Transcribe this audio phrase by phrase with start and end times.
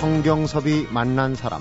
[0.00, 1.60] 성경섭이 만난 사람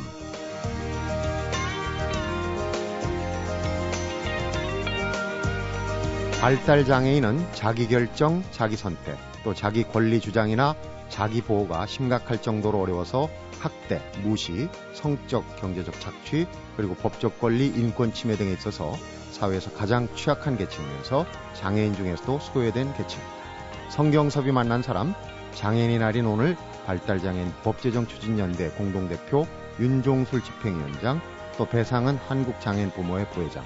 [6.39, 10.73] 발달 장애인은 자기 결정, 자기 선택, 또 자기 권리 주장이나
[11.09, 13.27] 자기 보호가 심각할 정도로 어려워서
[13.59, 16.47] 학대, 무시, 성적, 경제적 착취,
[16.77, 18.95] 그리고 법적 권리, 인권 침해 등에 있어서
[19.31, 21.25] 사회에서 가장 취약한 계층이면서
[21.55, 23.89] 장애인 중에서도 소외된 계층입니다.
[23.89, 25.13] 성경섭이 만난 사람,
[25.55, 26.55] 장애인의 날인 오늘
[26.89, 29.45] 발달장애인 법제정 추진연대 공동대표
[29.79, 31.21] 윤종술 집행위원장,
[31.55, 33.63] 또 배상은 한국장애인 부모의 부회장,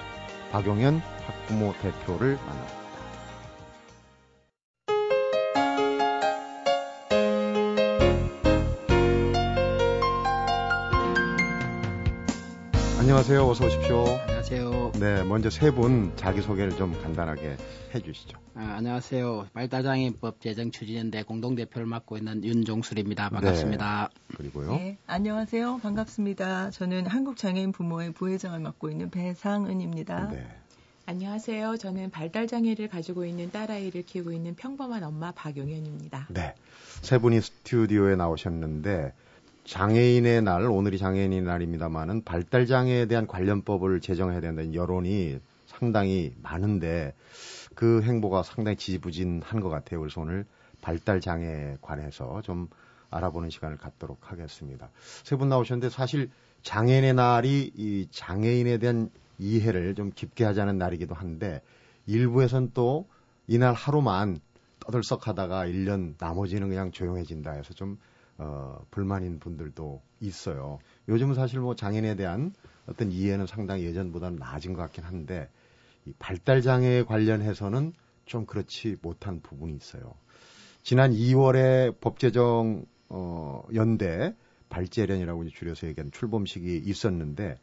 [0.52, 2.83] 박용현 학부모 대표를 만납니다.
[13.04, 13.46] 안녕하세요.
[13.46, 14.06] 어서 오십시오.
[14.22, 14.92] 안녕하세요.
[14.98, 17.58] 네, 먼저 세 분 자기소개를 좀 간단하게
[17.94, 18.38] 해 주시죠.
[18.54, 19.48] 아, 안녕하세요.
[19.52, 23.28] 발달장애인법 제정 추진연대 공동대표를 맡고 있는 윤종술입니다.
[23.28, 24.08] 반갑습니다.
[24.30, 24.70] 네, 그리고요.
[24.76, 25.80] 네, 안녕하세요.
[25.82, 26.70] 반갑습니다.
[26.70, 30.30] 저는 한국장애인 부모의 부회장을 맡고 있는 배상은입니다.
[30.30, 30.46] 네.
[31.04, 31.76] 안녕하세요.
[31.76, 36.28] 저는 발달 장애를 가지고 있는 딸아이를 키우고 있는 평범한 엄마 박용현입니다.
[36.30, 36.54] 네.
[37.02, 39.12] 세 분이 스튜디오에 나오셨는데
[39.64, 47.14] 장애인의 날, 오늘이 장애인의 날입니다만은 발달 장애에 대한 관련법을 제정해야 된다는 여론이 상당히 많은데
[47.74, 50.00] 그 행보가 상당히 지지부진한 것 같아요.
[50.00, 50.44] 그래서 오늘
[50.82, 52.68] 발달 장애에 관해서 좀
[53.10, 54.90] 알아보는 시간을 갖도록 하겠습니다.
[55.22, 56.30] 세 분 나오셨는데 사실
[56.62, 61.62] 장애인의 날이 이 장애인에 대한 이해를 좀 깊게 하자는 날이기도 한데
[62.06, 63.08] 일부에선 또
[63.46, 64.40] 이날 하루만
[64.80, 67.98] 떠들썩 하다가 1년 나머지는 그냥 조용해진다 해서 좀
[68.38, 70.78] 어, 불만인 분들도 있어요.
[71.08, 72.52] 요즘은 사실 뭐 장애인에 대한
[72.86, 75.48] 어떤 이해는 상당히 예전보다는 나아진 것 같긴 한데
[76.04, 77.92] 이 발달 장애에 관련해서는
[78.26, 80.14] 좀 그렇지 못한 부분이 있어요.
[80.82, 84.34] 지난 2월에 법제정 어, 연대
[84.68, 87.58] 발제련이라고 줄여서 얘기하는 출범식이 있었는데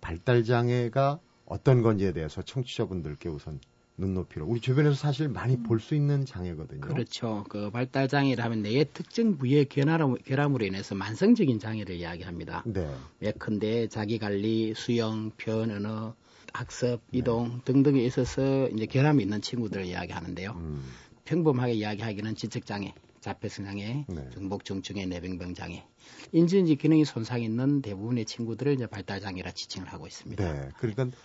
[0.00, 3.60] 발달 장애가 어떤 건지에 대해서 청취자분들께 우선
[3.96, 6.80] 눈높이로 우리 주변에서 사실 많이 볼 수 있는 장애거든요.
[6.80, 7.44] 그렇죠.
[7.48, 12.62] 그 발달 장애를 하면 뇌의 특정 부위의 결함, 결함으로 인해서 만성적인 장애를 이야기합니다.
[12.66, 12.88] 네.
[13.20, 16.14] 예컨대 자기 관리, 수영, 표현, 언어,
[16.52, 17.18] 학습, 네.
[17.18, 17.60] 이동 네.
[17.64, 20.52] 등등에 있어서 이제 결함이 있는 친구들을 이야기하는데요.
[20.52, 20.82] 음.
[21.24, 24.28] 평범하게 이야기하기는 지적 장애, 자폐성 장애, 네.
[24.32, 25.84] 중복 중증의 뇌병변 장애,
[26.32, 30.52] 인지인지 기능이 손상 있는 대부분의 친구들을 이제 발달 장애라 지칭을 하고 있습니다.
[30.52, 30.68] 네.
[30.78, 31.16] 그러니까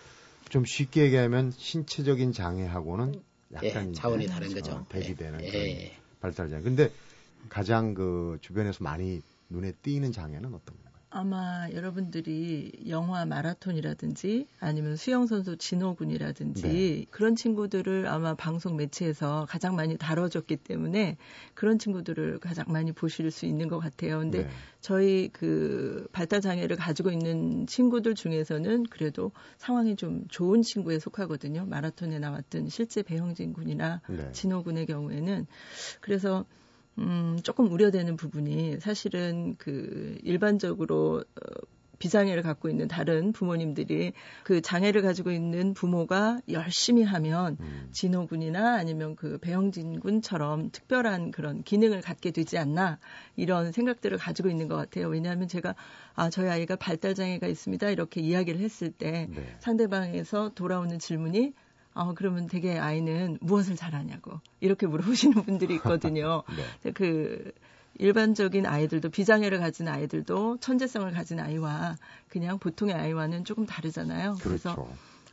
[0.48, 3.22] 좀 쉽게 얘기하면 신체적인 장애하고는
[3.52, 4.72] 약간 예, 차원이 다른 거죠.
[4.72, 5.92] 어, 대비되는 예.
[6.20, 6.62] 발달 장애.
[6.62, 6.90] 근데
[7.48, 10.87] 가장 그 주변에서 많이 눈에 띄는 장애는 어떤 거예요?
[11.10, 17.06] 아마 여러분들이 영화 마라톤이라든지 아니면 수영선수 진호군이라든지 네.
[17.10, 21.16] 그런 친구들을 아마 방송 매체에서 가장 많이 다뤄졌기 때문에
[21.54, 24.18] 그런 친구들을 가장 많이 보실 수 있는 것 같아요.
[24.18, 24.50] 근데 네.
[24.82, 31.64] 저희 그 발달장애를 가지고 있는 친구들 중에서는 그래도 상황이 좀 좋은 친구에 속하거든요.
[31.64, 34.30] 마라톤에 나왔던 실제 배형진 군이나 네.
[34.32, 35.46] 진호군의 경우에는.
[36.00, 36.44] 그래서
[36.98, 41.66] 음, 조금 우려되는 부분이 사실은 그 일반적으로 어,
[41.98, 44.12] 비장애를 갖고 있는 다른 부모님들이
[44.44, 47.88] 그 장애를 가지고 있는 부모가 열심히 하면 음.
[47.92, 52.98] 진호군이나 아니면 그 배영진 군처럼 특별한 그런 기능을 갖게 되지 않나
[53.36, 55.08] 이런 생각들을 가지고 있는 것 같아요.
[55.08, 55.74] 왜냐하면 제가
[56.14, 59.56] 아 저희 아이가 발달 장애가 있습니다 이렇게 이야기를 했을 때 네.
[59.58, 61.52] 상대방에서 돌아오는 질문이
[61.98, 66.42] 어, 그러면 되게 아이는 무엇을 잘하냐고 이렇게 물어보시는 분들이 있거든요.
[66.82, 66.92] 네.
[66.92, 67.52] 그
[67.98, 71.96] 일반적인 아이들도 비장애를 가진 아이들도 천재성을 가진 아이와
[72.28, 74.36] 그냥 보통의 아이와는 조금 다르잖아요.
[74.40, 74.74] 그렇죠.
[74.74, 74.88] 그래서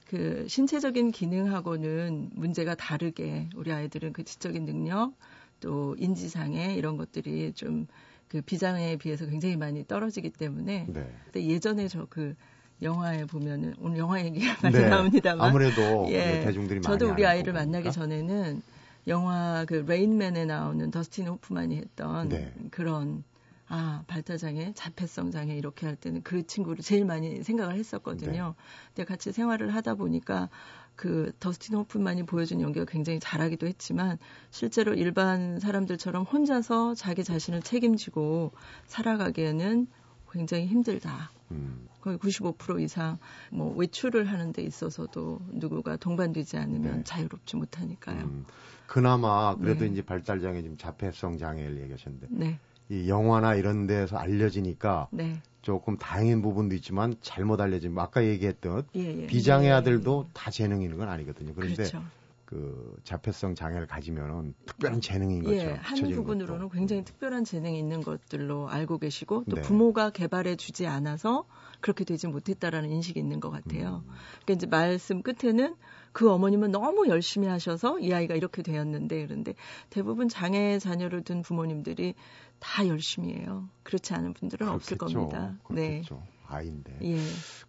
[0.07, 5.13] 그 신체적인 기능하고는 문제가 다르게 우리 아이들은 그 지적인 능력
[5.59, 7.87] 또 인지장애 이런 것들이 좀
[8.27, 11.09] 그 비장애에 비해서 굉장히 많이 떨어지기 때문에 네.
[11.35, 12.35] 예전에 저그
[12.81, 14.89] 영화에 보면은 오늘 영화 얘기가 많이 네.
[14.89, 17.53] 나옵니다만 아무래도 예, 대중들이 저도 우리 아이를.
[17.53, 18.61] 만나기 전에는
[19.07, 22.53] 영화 그 레인맨에 나오는 더스틴 호프만이 했던 네.
[22.71, 23.23] 그런
[23.67, 28.55] 아 발달장애, 자폐성 장애 이렇게 할 때는 그 친구를 제일 많이 생각을 했었거든요.
[28.57, 28.63] 네.
[28.93, 30.49] 근데 같이 생활을 하다 보니까
[30.95, 34.17] 그 더스틴 호프만이 보여준 연기가 굉장히 잘하기도 했지만
[34.51, 38.51] 실제로 일반 사람들처럼 혼자서 자기 자신을 책임지고
[38.85, 39.87] 살아가기에는
[40.31, 41.31] 굉장히 힘들다.
[41.51, 41.87] 음.
[42.01, 43.17] 거의 95% 이상
[43.51, 47.03] 뭐 외출을 하는 데 있어서도 누구가 동반되지 않으면 네.
[47.03, 48.21] 자유롭지 못하니까요.
[48.21, 48.45] 음.
[48.87, 49.91] 그나마 그래도 네.
[49.91, 52.59] 이제 발달 장애 지금 자폐성 장애를 얘기하셨는데 네.
[52.89, 55.41] 이 영화나 이런 데서 알려지니까 네.
[55.63, 59.25] 조금 다행인 부분도 있지만 잘못 알려진 뭐 아까 얘기했던 예, 예.
[59.25, 61.53] 비장애 예, 아들도 다 재능 있는 건 아니거든요.
[61.55, 62.03] 그런데 그렇죠.
[62.45, 65.55] 그 자폐성 장애를 가지면은 특별한 재능인 거죠.
[65.55, 66.69] 예, 한 부분으로는 것도.
[66.69, 69.61] 굉장히 특별한 재능이 있는 것들로 알고 계시고 또 네.
[69.61, 71.45] 부모가 개발해 주지 않아서
[71.81, 74.03] 그렇게 되지 못했다라는 인식이 있는 것 같아요.
[74.05, 74.13] 음.
[74.43, 75.75] 그러니까 이제 말씀 끝에는
[76.11, 79.55] 그 어머님은 너무 열심히 하셔서 이 아이가 이렇게 되었는데 그런데
[79.89, 82.13] 대부분 장애 자녀를 둔 부모님들이
[82.59, 83.67] 다 열심히 해요.
[83.83, 84.75] 그렇지 않은 분들은 그렇겠죠.
[84.75, 85.57] 없을 겁니다.
[85.69, 86.01] 네.
[86.01, 86.15] 그렇겠죠.
[86.15, 86.35] 네.
[86.47, 86.99] 아이인데.
[87.01, 87.17] 예.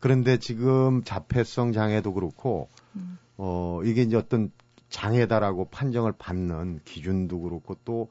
[0.00, 3.18] 그런데 지금 자폐성 장애도 그렇고 음.
[3.38, 4.50] 어 이게 이제 어떤
[4.88, 8.08] 장애다라고 판정을 받는 기준도 그렇고 또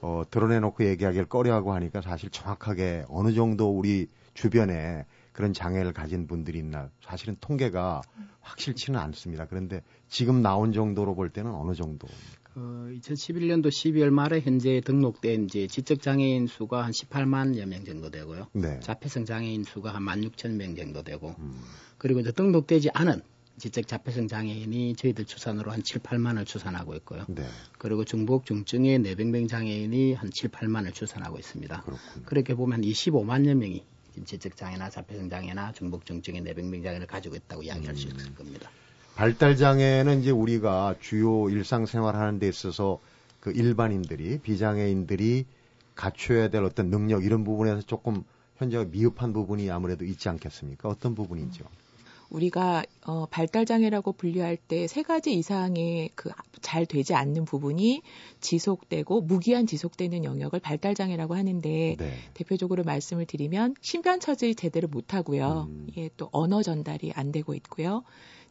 [0.00, 6.58] 어, 드러내놓고 얘기하기를 꺼려하고 하니까 사실 정확하게 어느 정도 우리 주변에 그런 장애를 가진 분들이
[6.58, 8.02] 있나 사실은 통계가
[8.40, 9.46] 확실치는 않습니다.
[9.46, 12.06] 그런데 지금 나온 정도로 볼 때는 어느 정도?
[12.56, 18.46] 어, 2011년도 12월 말에 현재 등록된 이제 지적 장애인 수가 한 18만여 명 정도 되고요.
[18.52, 18.78] 네.
[18.80, 21.60] 자폐성 장애인 수가 한 16,000명 정도 되고 음.
[21.98, 23.22] 그리고 이제 등록되지 않은
[23.58, 27.24] 지적 자폐성 장애인이 저희들 추산으로 한 7, 8만을 추산하고 있고요.
[27.28, 27.44] 네.
[27.78, 31.82] 그리고 중복 중증의 뇌병변 장애인이 한 7, 8만을 추산하고 있습니다.
[31.82, 32.24] 그렇군요.
[32.26, 33.84] 그렇게 보면 한 25만여 명이
[34.24, 37.96] 지적 장애나 자폐성 장애나 중복 중증의 뇌병변 장애를 가지고 있다고 이야기할 음.
[37.96, 38.70] 수 있을 겁니다.
[39.14, 43.00] 발달 장애는 이제 우리가 주요 일상생활 하는 데 있어서
[43.38, 45.46] 그 일반인들이 비장애인들이
[45.94, 48.24] 갖춰야 될 어떤 능력 이런 부분에서 조금
[48.56, 50.88] 현재 미흡한 부분이 아무래도 있지 않겠습니까?
[50.88, 51.64] 어떤 부분이죠?
[51.64, 51.83] 음.
[52.30, 56.30] 우리가 어, 발달 장애라고 분류할 때 세 가지 이상의 그
[56.64, 58.02] 잘 되지 않는 부분이
[58.40, 62.12] 지속되고 무기한 지속되는 영역을 발달 장애라고 하는데 네.
[62.32, 65.68] 대표적으로 말씀을 드리면 신변 처지 제대로 못 하고요.
[65.68, 65.86] 음.
[65.96, 68.02] 예, 또 언어 전달이 안 되고 있고요.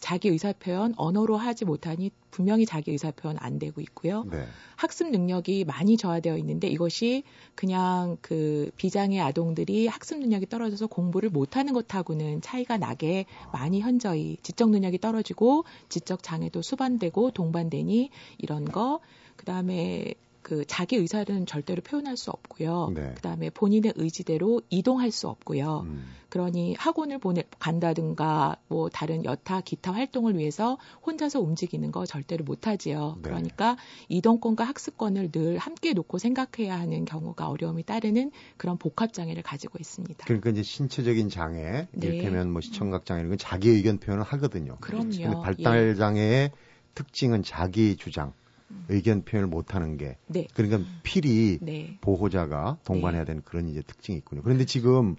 [0.04, 4.26] 자기 의사표현 언어로 하지 못하니 분명히 자기 의사표현 안 되고 있고요.
[4.30, 4.46] 네.
[4.76, 7.24] 학습 능력이 많이 저하되어 있는데 이것이
[7.56, 14.72] 그냥 그 비장애 아동들이 학습 능력이 떨어져서 공부를 못하는 것하고는 차이가 나게 많이 현저히 지적
[14.72, 18.10] 능력이 떨어지고 지적 장애도 수반되고 동반되니
[18.40, 19.00] 이런 거
[19.38, 22.92] 그다음에 그 자기 의사는 절대로 표현할 수 없고요.
[22.94, 23.14] 네.
[23.16, 25.86] 그다음에 본인의 의지대로 이동할 수 없고요.
[25.88, 26.06] 음.
[26.30, 32.68] 그러니 학원을 보내 간다든가 뭐 다른 여타 기타 활동을 위해서 혼자서 움직이는 거 절대로 못
[32.68, 33.16] 하지요.
[33.18, 33.22] 네.
[33.22, 33.78] 그러니까
[34.10, 40.26] 이동권과 학습권을 늘 함께 놓고 생각해야 하는 경우가 어려움이 따르는 그런 복합 장애를 가지고 있습니다.
[40.26, 42.08] 그러니까 이제 신체적인 장애, 네.
[42.08, 44.78] 이를테면 뭐 시청각 장애 이런 건 자기 의견 표현을 하거든요.
[44.82, 45.42] 그럼요.
[45.42, 45.96] 발달 예.
[45.96, 46.52] 장애의
[46.96, 48.34] 특징은 자기 주장.
[48.90, 50.48] 의견 표현을 못하는 게 네.
[50.54, 51.98] 그러니까 필히 네.
[52.02, 53.26] 보호자가 동반해야 네.
[53.26, 54.42] 되는 그런 이제 특징이 있군요.
[54.44, 55.16] 그런데 지금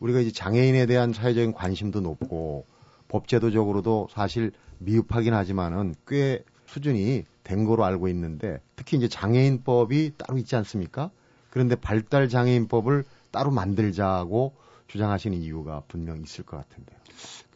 [0.00, 2.66] 우리가 이제 장애인에 대한 사회적인 관심도 높고
[3.08, 10.56] 법제도적으로도 사실 미흡하긴 하지만은 꽤 수준이 된 거로 알고 있는데 특히 이제 장애인법이 따로 있지
[10.56, 11.10] 않습니까?
[11.50, 14.54] 그런데 발달 장애인법을 따로 만들자고
[14.88, 16.98] 주장하시는 이유가 분명 있을 것 같은데요.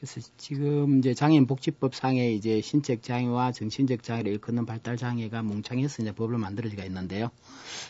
[0.06, 6.02] 그래서 지금 이제 장애인 복지법 상에 이제 신체 장애와 정신적 장애를 일컫는 발달 장애가 몽창해서
[6.02, 7.30] 이제 법을 만들어지가 있는데요.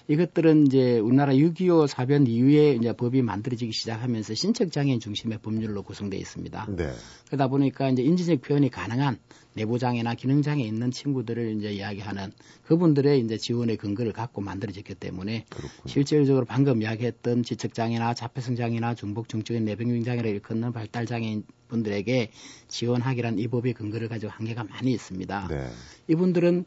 [0.09, 6.19] 이것들은 이제 우리나라 6.25 사변 이후에 이제 법이 만들어지기 시작하면서 신체 장애인 중심의 법률로 구성되어
[6.19, 6.67] 있습니다.
[6.77, 6.91] 네.
[7.27, 9.19] 그러다 보니까 이제 인지적 표현이 가능한
[9.57, 12.33] 내부장애나 기능장애 있는 친구들을 이제 이야기하는
[12.65, 15.71] 그분들의 이제 지원의 근거를 갖고 만들어졌기 때문에 그렇군요.
[15.87, 22.31] 실질적으로 방금 이야기했던 지적장애나 자폐성 장애나 중복중증의 내병균 장애를 일컫는 발달장애인 분들에게
[22.69, 25.49] 지원하기란 이 법의 근거를 가지고 한계가 많이 있습니다.
[25.49, 25.69] 네.
[26.09, 26.67] 이분들은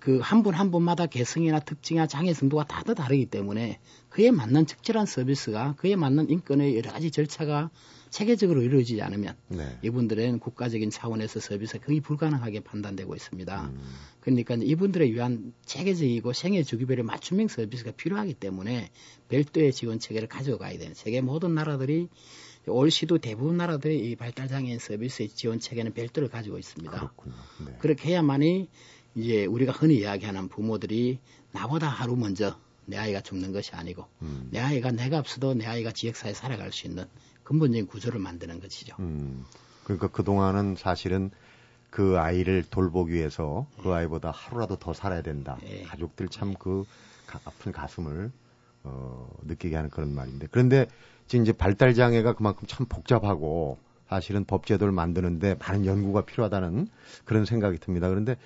[0.00, 6.30] 그한분한 분마다 개성이나 특징이나 장애 정도가 다들 다르기 때문에 그에 맞는 적절한 서비스가 그에 맞는
[6.30, 7.70] 인권의 여러 가지 절차가
[8.10, 9.78] 체계적으로 이루어지지 않으면 네.
[9.82, 13.64] 이분들은 국가적인 차원에서 서비스가 거의 불가능하게 판단되고 있습니다.
[13.66, 13.80] 음.
[14.20, 18.90] 그러니까 이분들에 위한 체계적이고 생애 주기별의 맞춤형 서비스가 필요하기 때문에
[19.28, 22.08] 별도의 지원 체계를 가져가야 되는 세계 모든 나라들이
[22.66, 27.12] 올 시도 대부분 나라들이 이 발달장애인 서비스 지원 체계는 별도를 가지고 있습니다.
[27.66, 27.76] 네.
[27.78, 28.68] 그렇게 해야만이
[29.14, 31.18] 이제 우리가 흔히 이야기하는 부모들이
[31.52, 34.48] 나보다 하루 먼저 내 아이가 죽는 것이 아니고 음.
[34.50, 37.04] 내 아이가 내가 없어도 내 아이가 지역사회에 살아갈 수 있는
[37.46, 38.96] 근본적인 구조를 만드는 것이죠.
[38.98, 39.44] 음,
[39.84, 41.30] 그러니까 그동안은 사실은
[41.90, 45.56] 그 아이를 돌보기 위해서 그 아이보다 하루라도 더 살아야 된다.
[45.62, 45.82] 네.
[45.84, 46.84] 가족들 참 그
[47.44, 48.30] 아픈 가슴을
[48.84, 50.46] 어, 느끼게 하는 그런 말인데.
[50.50, 50.86] 그런데
[51.26, 56.88] 지금 이제 발달 장애가 그만큼 참 복잡하고 사실은 법제도를 만드는데 많은 연구가 필요하다는
[57.24, 58.08] 그런 생각이 듭니다.
[58.08, 58.36] 그런데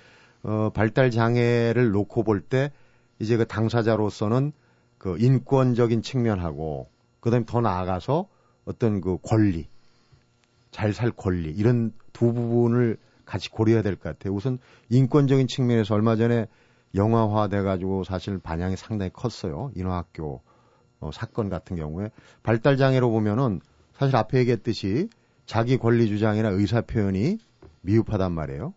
[0.43, 2.71] 어, 발달 장애를 놓고 볼 때
[3.19, 4.51] 이제 그 당사자로서는
[4.97, 6.89] 그 인권적인 측면하고
[7.19, 8.27] 그다음에 더 나아가서
[8.65, 9.67] 어떤 그 권리,
[10.71, 14.33] 잘 살 권리 이런 두 부분을 같이 고려해야 될 것 같아요.
[14.33, 16.47] 우선 인권적인 측면에서 얼마 전에
[16.95, 19.71] 영화화돼 가지고 사실 반향이 상당히 컸어요.
[19.75, 20.41] 인화학교
[20.99, 22.11] 어, 사건 같은 경우에
[22.43, 23.61] 발달 장애로 보면은
[23.93, 25.09] 사실 앞에 얘기했듯이
[25.45, 27.37] 자기 권리 주장이나 의사 표현이
[27.81, 28.73] 미흡하단 말이에요.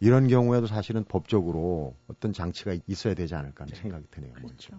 [0.00, 4.32] 이런 경우에도 사실은 법적으로 어떤 장치가 있어야 되지 않을까 하는 생각이 드네요.
[4.34, 4.74] 그렇죠.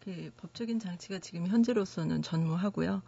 [0.00, 3.02] 그 법적인 장치가 지금 현재로서는 전무하고요.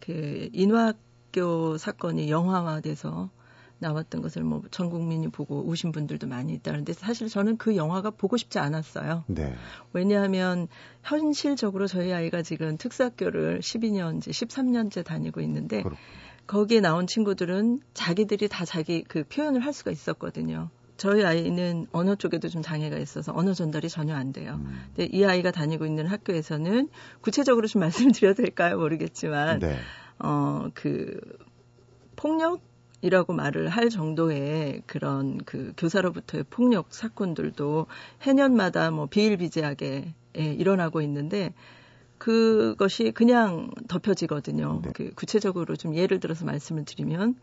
[0.00, 3.30] 그 인화학교 사건이 영화화돼서
[3.78, 8.36] 나왔던 것을 뭐 전 국민이 보고 우신 분들도 많이 있다는데 사실 저는 그 영화가 보고
[8.36, 9.24] 싶지 않았어요.
[9.26, 9.54] 네.
[9.92, 10.68] 왜냐하면
[11.02, 16.00] 현실적으로 저희 아이가 지금 특수학교를 12년째, 13년째 다니고 있는데 그렇구나.
[16.46, 20.70] 거기에 나온 친구들은 자기들이 다 자기 그 표현을 할 수가 있었거든요.
[20.96, 24.60] 저희 아이는 언어 쪽에도 좀 장애가 있어서 언어 전달이 전혀 안 돼요.
[24.62, 24.84] 음.
[24.94, 26.88] 근데 이 아이가 다니고 있는 학교에서는
[27.20, 27.80] 구체적으로 좀
[28.20, 28.78] 말씀드려도 될까요?
[28.78, 29.78] 모르겠지만, 네.
[30.18, 31.20] 어, 그,
[32.16, 32.62] 폭력
[33.02, 37.86] 이라고 말을 할 정도의 그런 그 교사로부터의 폭력 사건들도
[38.22, 41.52] 해년마다 뭐 비일비재하게 예, 일어나고 있는데,
[42.18, 44.80] 그것이 그냥 덮여지거든요.
[44.82, 44.92] 네.
[44.94, 47.36] 그 구체적으로 좀 예를 들어서 말씀을 드리면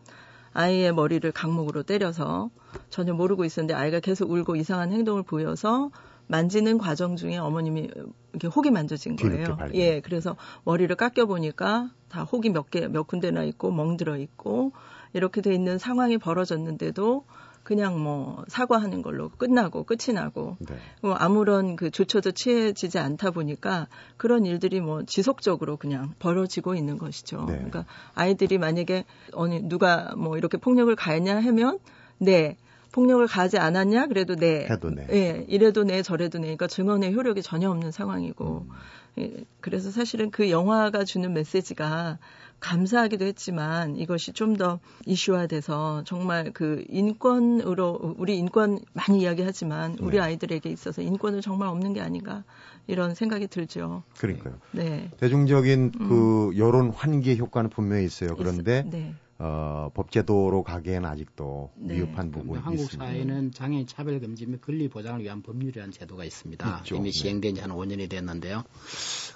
[0.53, 2.49] 아이의 머리를 강목으로 때려서
[2.89, 5.91] 전혀 모르고 있었는데 아이가 계속 울고 이상한 행동을 보여서
[6.27, 7.89] 만지는 과정 중에 어머님이
[8.31, 9.57] 이렇게 혹이 만져진 거예요.
[9.73, 14.71] 예, 그래서 머리를 깎여 보니까 다 혹이 몇 개, 몇 군데나 있고 멍들어 있고
[15.13, 17.25] 이렇게 돼 있는 상황이 벌어졌는데도
[17.63, 20.75] 그냥 뭐 사과하는 걸로 끝나고 끝이 나고 네.
[21.01, 23.87] 뭐 아무런 그 조처도 취해지지 않다 보니까
[24.17, 27.45] 그런 일들이 뭐 지속적으로 그냥 벌어지고 있는 것이죠.
[27.47, 27.53] 네.
[27.53, 31.79] 그러니까 아이들이 만약에 어느 누가 뭐 이렇게 폭력을 가했냐 하면
[32.17, 32.57] 네
[32.91, 37.41] 폭력을 가지 않았냐 그래도 네 해도 네 예, 이래도 네 저래도 네 그러니까 증언의 효력이
[37.41, 38.75] 전혀 없는 상황이고 음.
[39.19, 42.17] 예, 그래서 사실은 그 영화가 주는 메시지가
[42.61, 50.23] 감사하기도 했지만 이것이 좀 더 이슈화돼서 정말 그 인권으로 우리 인권 많이 이야기하지만 우리 네.
[50.23, 52.43] 아이들에게 있어서 인권은 정말 없는 게 아닌가
[52.87, 54.03] 이런 생각이 들죠.
[54.19, 54.55] 그러니까요.
[54.71, 55.09] 네.
[55.17, 56.09] 대중적인 음.
[56.09, 58.35] 그 여론 환기 효과는 분명히 있어요.
[58.35, 59.15] 그런데 네.
[59.43, 61.95] 어, 법제도로 가기에는 아직도 네.
[61.95, 63.03] 위협한 부분이 한국 있습니다.
[63.03, 66.79] 사회는 장애인 차별 금지 및 권리 보장을 위한 법률이라는 제도가 있습니다.
[66.81, 66.95] 있죠.
[66.95, 67.17] 이미 네.
[67.17, 68.63] 시행된 지 한 5년이 됐는데요.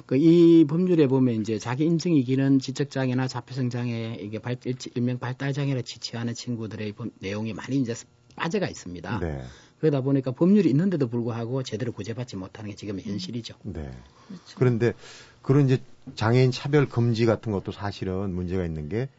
[0.06, 4.58] 그 이 법률에 보면 이제 자기 인증 이기는 지적 장애나 자폐성 장애 이게 발,
[4.94, 7.96] 일명 발달 장애를 지치하는 친구들의 내용이 많이 이제
[8.36, 9.20] 빠져가 있습니다.
[9.20, 9.42] 네.
[9.80, 13.56] 그러다 보니까 법률이 있는데도 불구하고 제대로 구제받지 못하는 게 지금 현실이죠.
[13.64, 13.92] 네.
[14.28, 14.56] 그렇죠.
[14.58, 14.94] 그런데
[15.42, 15.82] 그런 이제
[16.16, 19.10] 장애인 차별 금지 같은 것도 사실은 문제가 있는 게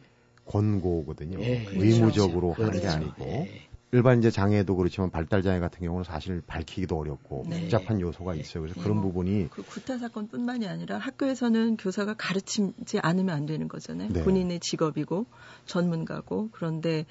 [0.47, 1.39] 권고거든요.
[1.41, 1.85] 예, 그렇죠.
[1.85, 2.63] 의무적으로 그렇죠.
[2.63, 3.67] 하는 게 아니고 예.
[3.93, 7.61] 일반 이제 장애도 그렇지만 발달 장애 같은 경우는 사실 밝히기도 어렵고 네.
[7.61, 8.63] 복잡한 요소가 있어요.
[8.63, 8.83] 그래서 네.
[8.83, 14.09] 그런 부분이 그 구타 사건뿐만이 아니라 학교에서는 교사가 가르치지 않으면 안 되는 거잖아요.
[14.11, 14.23] 네.
[14.23, 15.25] 본인의 직업이고
[15.65, 17.05] 전문가고 그런데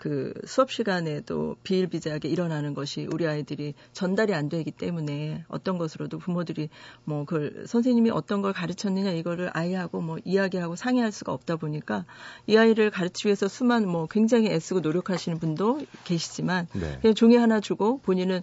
[0.00, 6.70] 그 수업 시간에도 비일비재하게 일어나는 것이 우리 아이들이 전달이 안 되기 때문에 어떤 것으로도 부모들이
[7.04, 12.06] 뭐 그걸 선생님이 어떤 걸 가르쳤느냐 이거를 아이하고 뭐 이야기하고 상의할 수가 없다 보니까
[12.46, 16.96] 이 아이를 가르치기 위해서 수많은 뭐 굉장히 애쓰고 노력하시는 분도 계시지만 네.
[17.02, 18.40] 그냥 종이 하나 주고 본인은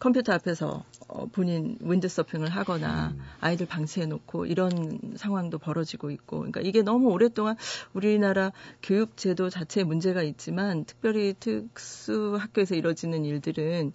[0.00, 3.20] 컴퓨터 앞에서 어, 본인 윈드서핑을 하거나 음.
[3.40, 7.56] 아이들 방치해 놓고 이런 상황도 벌어지고 있고 그러니까 이게 너무 오랫동안
[7.92, 8.50] 우리나라
[8.82, 13.92] 교육 제도 자체에 문제가 있지만 특별히 특수 학교에서 이뤄지는 일들은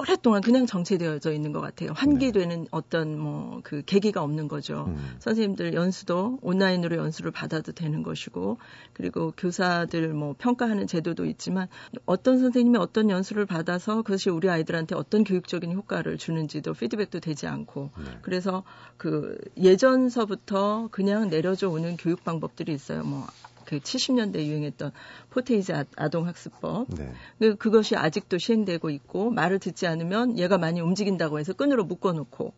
[0.00, 1.92] 오랫동안 그냥 정체되어져 있는 것 같아요.
[1.94, 2.68] 환기되는 네.
[2.70, 4.86] 어떤 뭐 그 계기가 없는 거죠.
[4.88, 5.16] 음.
[5.18, 8.58] 선생님들 연수도 온라인으로 연수를 받아도 되는 것이고
[8.92, 11.68] 그리고 교사들 뭐 평가하는 제도도 있지만
[12.06, 17.90] 어떤 선생님이 어떤 연수를 받아서 그것이 우리 아이들한테 어떤 교육적인 효과를 주는지도 피드백도 되지 않고
[17.98, 18.18] 네.
[18.22, 18.64] 그래서
[18.96, 23.02] 그 예전서부터 그냥 내려져 오는 교육 방법들이 있어요.
[23.02, 23.26] 뭐
[23.70, 24.90] 그 70년대 유행했던
[25.30, 26.88] 포테이지 아동 학습법.
[26.96, 27.12] 네.
[27.38, 32.52] 그, 그것이 아직도 시행되고 있고 말을 듣지 않으면 얘가 많이 움직인다고 해서 끈으로 묶어놓고.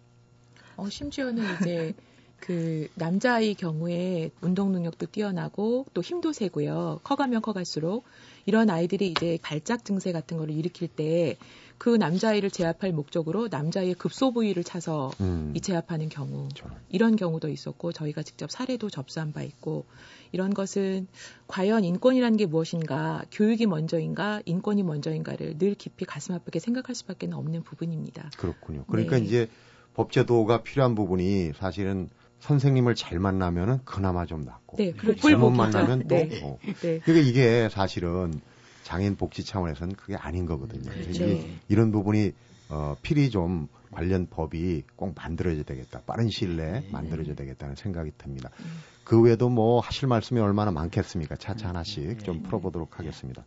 [0.76, 1.92] 어, 심지어는 이제
[2.42, 6.99] 그 남자아이 경우에 운동 능력도 뛰어나고 또 힘도 세고요.
[7.04, 8.04] 커가면 커갈수록
[8.46, 11.37] 이런 아이들이 이제 발작 증세 같은 거를 일으킬 때
[11.82, 15.52] 그 남자아이를 제압할 목적으로 남자아이의 급소 부위를 차서 음.
[15.56, 16.76] 이 제압하는 경우 저런.
[16.88, 19.84] 이런 경우도 있었고 저희가 직접 사례도 접수한 바 있고
[20.30, 21.08] 이런 것은
[21.49, 27.64] 과연 인권이라는 게 무엇인가, 교육이 먼저인가, 인권이 먼저인가를 늘 깊이 가슴 아프게 생각할 수밖에 없는
[27.64, 28.30] 부분입니다.
[28.38, 28.84] 그렇군요.
[28.87, 29.25] 그러니까 네.
[29.25, 29.49] 이제
[29.94, 32.08] 법제도가 필요한 부분이 사실은
[32.42, 36.40] 선생님을 잘 만나면은 그나마 좀 낫고 네, 잘못 만나면 또 네.
[36.42, 36.58] 어.
[36.80, 36.99] 네.
[36.99, 38.40] 그러니까 이게 사실은
[38.82, 40.90] 장애인 복지 차원에서는 그게 아닌 거거든요.
[40.90, 41.25] 그렇죠.
[41.68, 42.32] 이런 부분이
[42.68, 46.00] 어, 필히 좀 관련 법이 꼭 만들어져야 되겠다.
[46.04, 46.88] 빠른 시일 내에 네.
[46.90, 48.50] 만들어져야 되겠다는 생각이 듭니다.
[48.58, 48.64] 음.
[49.04, 51.37] 그 외에도 뭐 하실 말씀이 얼마나 많겠습니까?
[51.37, 52.18] 차차 하나씩 네.
[52.18, 53.44] 좀 풀어보도록 하겠습니다.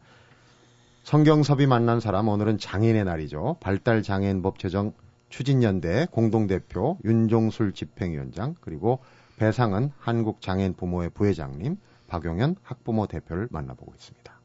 [1.04, 3.58] 성경섭이 만난 사람 오늘은 장애인의 날이죠.
[3.60, 4.94] 발달 장애인 법 제정
[5.30, 9.00] 추진연대 공동대표 윤종술 집행위원장 그리고
[9.38, 11.78] 배상은 한국장애인 부모회 부회장님
[12.08, 14.36] 박용현 학부모 대표를 만나보고 있습니다.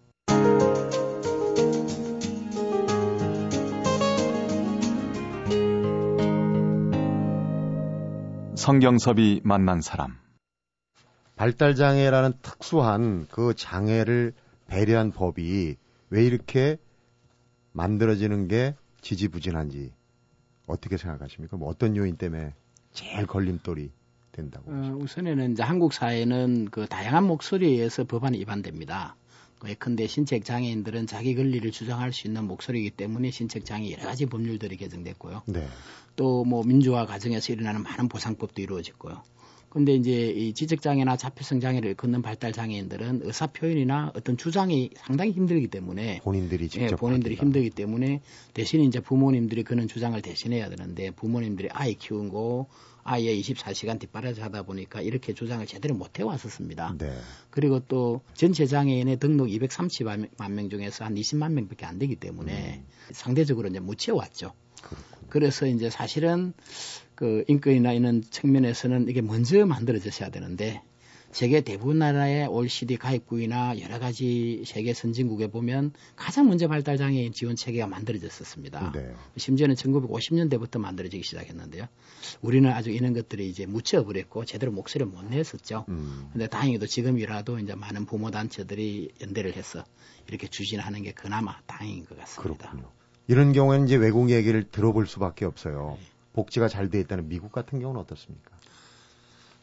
[8.56, 10.18] 성경섭이 만난 사람
[11.36, 14.34] 발달장애라는 특수한 그 장애를
[14.66, 15.76] 배려한 법이
[16.10, 16.76] 왜 이렇게
[17.72, 19.94] 만들어지는 게 지지부진한지
[20.70, 21.56] 어떻게 생각하십니까?
[21.56, 22.54] 뭐 어떤 요인 때문에
[22.92, 23.90] 제일 걸림돌이
[24.32, 24.70] 된다고?
[24.70, 29.16] 어, 우선에는 이제 한국 사회는 그 다양한 목소리에 의해서 법안이 위반됩니다.
[29.66, 34.76] 예컨대 신체 장애인들은 자기 권리를 주장할 수 있는 목소리이기 때문에 신체 장애 여러 가지 법률들이
[34.76, 35.42] 개정됐고요.
[35.46, 35.66] 네.
[36.16, 39.22] 또뭐 민주화 과정에서 일어나는 많은 보상법도 이루어졌고요.
[39.70, 45.68] 근데 이제 이 지적장애나 자폐성 장애를 걷는 발달 장애인들은 의사 표현이나 어떤 주장이 상당히 힘들기
[45.68, 47.46] 때문에 본인들이 직접 예, 본인들이 하기가.
[47.46, 48.20] 힘들기 때문에
[48.52, 52.66] 대신 이제 부모님들이 그런 주장을 대신해야 되는데 부모님들이 아이 키운 거
[53.04, 56.96] 아예 24시간 뒷바라지 하다 보니까 이렇게 주장을 제대로 못 해왔었습니다.
[56.98, 57.12] 네.
[57.50, 63.12] 그리고 또 전체 장애인의 등록 230만 명 중에서 한 20만 명밖에 안 되기 때문에 음.
[63.12, 64.52] 상대적으로 이제 못 채웠죠.
[64.82, 65.28] 그렇군요.
[65.28, 66.52] 그래서 이제 사실은
[67.20, 70.80] 그 인권이나 이런 측면에서는 이게 먼저 만들어졌어야 되는데
[71.32, 77.56] 세계 대부분 나라의 OECD 가입국이나 여러 가지 세계 선진국에 보면 가장 먼저 발달 장애인 지원
[77.56, 78.92] 체계가 만들어졌었습니다.
[78.92, 79.12] 네.
[79.36, 81.88] 심지어는 1950년대부터 만들어지기 시작했는데요.
[82.40, 85.84] 우리는 아주 이런 것들이 이제 묻혀버렸고 제대로 목소리를 못 냈었죠.
[85.90, 86.30] 음.
[86.32, 89.84] 근데 다행히도 지금이라도 이제 많은 부모 단체들이 연대를 해서
[90.26, 92.70] 이렇게 추진하는 게 그나마 다행인 것 같습니다.
[92.70, 92.90] 그렇군요.
[93.28, 95.98] 이런 경우에는 이제 외국 얘기를 들어볼 수밖에 없어요.
[96.00, 96.06] 네.
[96.32, 98.50] 복지가 잘 돼 있다는 미국 같은 경우는 어떻습니까?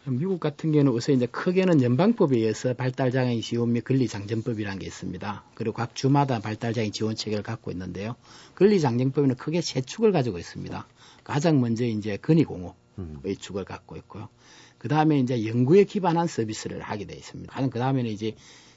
[0.05, 5.43] 미국 같은 경우는 우선 이제 크게는 연방법에 의해서 발달장애인 지원 및 권리장전법이라는 게 있습니다.
[5.53, 8.15] 그리고 각 주마다 발달장애인 지원 체계를 갖고 있는데요.
[8.55, 10.87] 권리장전법에는 크게 세 축을 가지고 있습니다.
[11.25, 13.21] 가장 먼저 이제 건의공업의 음.
[13.37, 14.29] 축을 갖고 있고요.
[14.77, 17.67] 그 다음에 이제 연구에 기반한 서비스를 하게 되어 있습니다.
[17.67, 18.33] 그 다음에는 이제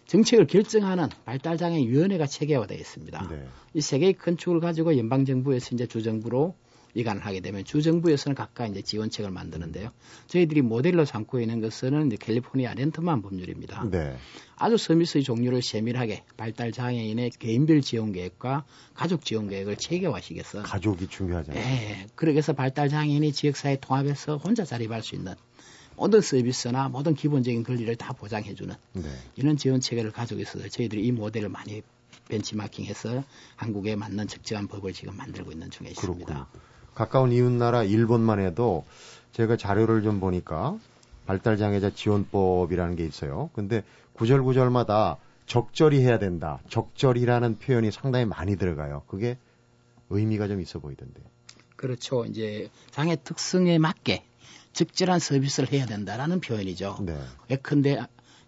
[0.06, 3.28] 정책을 결정하는 발달장애위원회가 체계화되어 있습니다.
[3.28, 3.46] 네.
[3.74, 6.56] 이세 개의 큰 축을 가지고 연방정부에서 이제 주정부로
[6.94, 9.90] 이관을 하게 되면 주정부에서는 각각 이제 지원책을 만드는데요.
[10.26, 13.88] 저희들이 모델로 삼고 있는 것은 이제 캘리포니아 렌트만 법률입니다.
[13.90, 14.16] 네.
[14.56, 21.62] 아주 서비스의 종류를 세밀하게 발달 장애인의 개인별 지원 계획과 가족 지원 계획을 체계화시켜서 가족이 중요하잖아요.
[21.62, 22.06] 네.
[22.14, 25.34] 그래서 발달 장애인이 지역사회 통합해서 혼자 자립할 수 있는
[25.96, 29.02] 모든 서비스나 모든 기본적인 권리를 다 보장해주는 네.
[29.36, 31.82] 이런 지원 체계를 가지고 있어서 저희들이 이 모델을 많이
[32.28, 33.24] 벤치마킹해서
[33.56, 36.24] 한국에 맞는 적정한 법을 지금 만들고 있는 중에 있습니다.
[36.24, 36.46] 그렇군요.
[37.00, 38.84] 가까운 이웃나라 일본만 해도
[39.32, 40.78] 제가 자료를 좀 보니까
[41.24, 43.48] 발달장애자 지원법이라는 게 있어요.
[43.54, 43.82] 근데
[44.12, 46.60] 구절 구절마다 적절히 해야 된다.
[46.68, 49.02] 적절히라는 표현이 상당히 많이 들어가요.
[49.06, 49.38] 그게
[50.10, 51.22] 의미가 좀 있어 보이던데.
[51.76, 52.26] 그렇죠.
[52.26, 54.22] 이제 장애 특성에 맞게
[54.74, 56.98] 적절한 서비스를 해야 된다라는 표현이죠.
[57.00, 57.18] 네.
[57.50, 57.98] 예컨대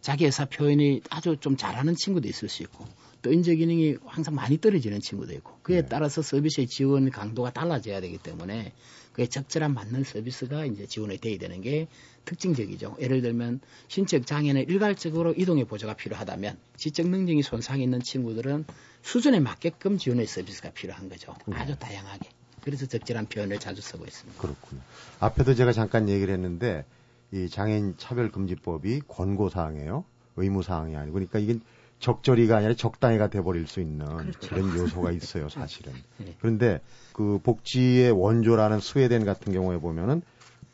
[0.03, 2.85] 자기 회사 표현이 아주 좀 잘하는 친구도 있을 수 있고
[3.23, 5.89] 또 인재 기능이 항상 많이 떨어지는 친구도 있고 그에 네.
[5.89, 8.73] 따라서 서비스의 지원 강도가 달라져야 되기 때문에
[9.13, 11.87] 그에 적절한 맞는 서비스가 이제 지원이 돼야 되는 게
[12.25, 12.97] 특징적이죠.
[13.01, 18.65] 예를 들면 신체 장애는 일괄적으로 이동의 보조가 필요하다면 지적 능력이 손상이 있는 친구들은
[19.03, 21.35] 수준에 맞게끔 지원의 서비스가 필요한 거죠.
[21.47, 21.57] 네.
[21.57, 22.29] 아주 다양하게.
[22.63, 24.41] 그래서 적절한 표현을 자주 쓰고 있습니다.
[24.41, 24.81] 그렇군요.
[25.21, 26.85] 앞에도 제가 잠깐 얘기를 했는데
[27.33, 30.05] 이 장애인 차별금지법이 권고사항이에요.
[30.37, 31.59] 의무사항이 아니고 그러니까 이게
[32.03, 34.49] 적절히가 아니라 적당히가 돼버릴 수 있는 그렇죠.
[34.49, 35.93] 그런 요소가 있어요, 사실은.
[36.19, 36.35] 네.
[36.41, 36.81] 그런데
[37.13, 40.21] 그 복지의 원조라는 스웨덴 같은 경우에 보면은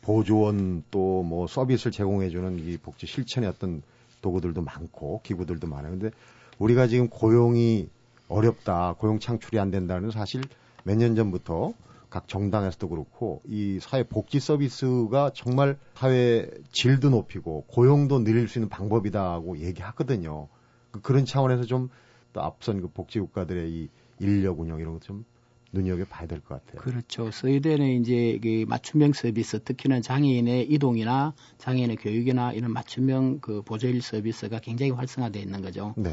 [0.01, 3.81] 보조원 또 뭐 서비스를 제공해주는 이 복지 실천의 어떤
[4.21, 5.91] 도구들도 많고 기구들도 많아요.
[5.91, 6.09] 근데
[6.57, 7.89] 우리가 지금 고용이
[8.27, 10.41] 어렵다, 고용 창출이 안 된다는 사실
[10.83, 11.73] 몇 년 전부터
[12.09, 18.69] 각 정당에서도 그렇고 이 사회 복지 서비스가 정말 사회 질도 높이고 고용도 늘릴 수 있는
[18.69, 20.47] 방법이다고 얘기하거든요.
[20.91, 21.89] 그 그런 차원에서 좀
[22.33, 25.25] 또 앞선 그 복지 국가들의 이 인력 운영 이런 것좀
[25.71, 26.81] 눈여겨 봐야 될 것 같아요.
[26.81, 27.29] 그렇죠.
[27.31, 34.59] 스웨덴의 이제 그 맞춤형 서비스, 특히나 장애인의 이동이나 장애인의 교육이나 이런 맞춤형 그 보조일 서비스가
[34.59, 35.93] 굉장히 활성화되어 있는 거죠.
[35.97, 36.11] 네.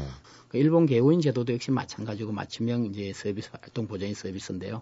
[0.49, 4.81] 그 일본 개호인 제도도 역시 마찬가지고 맞춤형 이제 서비스 활동 보조인 서비스인데요.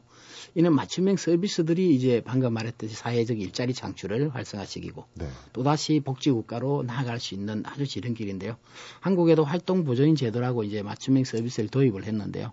[0.55, 5.27] 이는 맞춤형 서비스들이 이제 방금 말했듯이 사회적 일자리 창출을 활성화시키고 네.
[5.53, 8.57] 또 다시 복지 국가로 나아갈 수 있는 아주 지름길인데요.
[8.99, 12.51] 한국에도 활동 보조인 제도라고 이제 맞춤형 서비스를 도입을 했는데요.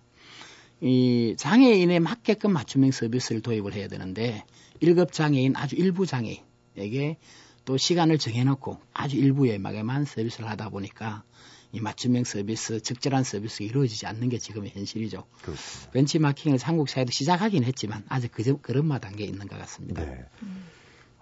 [0.82, 4.44] 이 장애인에 맞게끔 맞춤형 서비스를 도입을 해야 되는데
[4.82, 7.18] 1급 장애인 아주 일부 장애인에게
[7.64, 11.22] 또 시간을 정해놓고 아주 일부에 막에만 서비스를 하다 보니까
[11.70, 15.22] 이 맞춤형 서비스, 적절한 서비스가 이루어지지 않는 게 지금의 현실이죠.
[15.42, 15.90] 그렇습니다.
[15.92, 20.04] 벤치마킹을 한국 사회도 시작하긴 했지만 아직 그, 그런 마 단계에 있는 것 같습니다.
[20.04, 20.24] 네.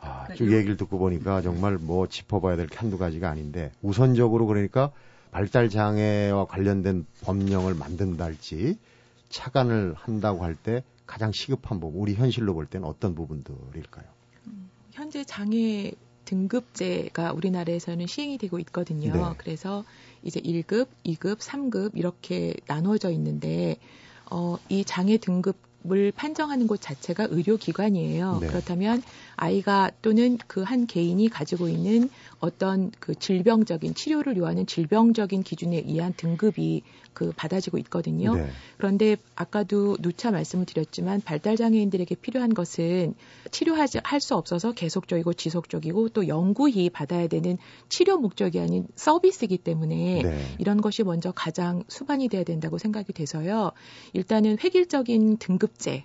[0.01, 4.91] 아, 쭉 얘기를 듣고 보니까 정말 뭐 짚어봐야 될 게 한두 가지가 아닌데 우선적으로 그러니까
[5.31, 8.79] 발달 장애와 관련된 법령을 만든다 할지
[9.31, 14.05] 차관을 한다고 할 때 가장 시급한 부분, 우리 현실로 볼 때는 어떤 부분들일까요?
[14.47, 15.93] 음, 현재 장애
[16.25, 19.13] 등급제가 우리나라에서는 시행이 되고 있거든요.
[19.13, 19.35] 네.
[19.37, 19.85] 그래서
[20.23, 23.79] 이제 1급, 2급, 3급 이렇게 나눠져 있는데
[24.31, 25.57] 어, 이 장애 등급
[25.91, 28.41] 을 판정하는 곳 자체가 의료기관이에요.
[28.43, 28.49] 네.
[28.49, 29.03] 그렇다면
[29.41, 36.15] 아이가 또는 그 한 개인이 가지고 있는 어떤 그 질병적인 치료를 요하는 질병적인 기준에 의한
[36.17, 38.37] 등급이 그 받아지고 있거든요.
[38.37, 38.49] 네.
[38.79, 43.15] 그런데 아까도 누차 말씀을 드렸지만 발달 장애인들에게 필요한 것은
[43.51, 47.57] 치료하지 할 수 없어서 계속적이고 지속적이고 또 영구히 받아야 되는
[47.89, 50.45] 치료 목적이 아닌 서비스이기 때문에 네.
[50.59, 53.73] 이런 것이 먼저 가장 수반이 돼야 된다고 생각이 돼서요.
[54.13, 56.05] 일단은 획일적인 등급제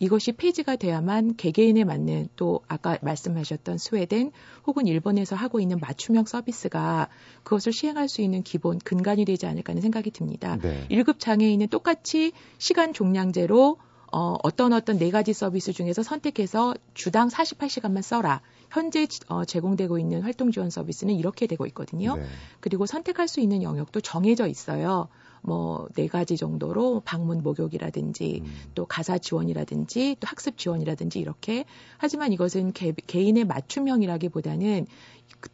[0.00, 4.32] 이것이 폐지가 돼야만 개개인에 맞는 또 아까 말씀하셨던 스웨덴
[4.66, 7.08] 혹은 일본에서 하고 있는 맞춤형 서비스가
[7.44, 10.58] 그것을 시행할 수 있는 기본 근간이 되지 않을까 하는 생각이 듭니다.
[10.60, 10.86] 네.
[10.90, 13.76] 1급 장애인은 똑같이 시간 종량제로
[14.12, 18.40] 어, 어떤 어떤 네 가지 서비스 중에서 선택해서 주당 48시간만 써라.
[18.70, 22.16] 현재 어, 제공되고 있는 활동 지원 서비스는 이렇게 되고 있거든요.
[22.16, 22.24] 네.
[22.60, 25.08] 그리고 선택할 수 있는 영역도 정해져 있어요.
[25.42, 28.52] 뭐 네 가지 정도로 방문 목욕이라든지 음.
[28.74, 31.64] 또 가사 지원이라든지 또 학습 지원이라든지 이렇게
[31.98, 34.86] 하지만 이것은 개, 개인의 맞춤형이라기보다는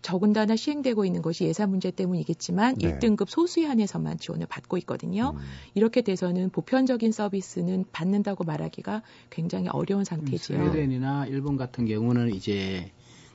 [0.02, 2.98] 적은다나 시행되고 있는 것이 예산 문제 때문이겠지만 네.
[2.98, 5.34] 1등급 소수에 한해서만 지원을 받고 있거든요.
[5.36, 5.40] 음.
[5.74, 10.58] 이렇게 돼서는 보편적인 서비스는 받는다고 말하기가 굉장히 어려운 상태지요.
[10.58, 12.90] 음, 스웨덴이나 일본 같은 경우는 이제